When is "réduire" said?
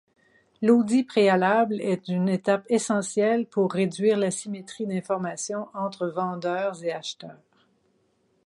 3.71-4.17